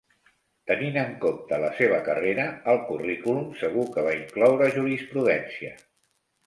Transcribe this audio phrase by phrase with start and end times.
[0.69, 5.77] Tenint en compte la seva carrera, el currículum segur que va incloure jurisprudència.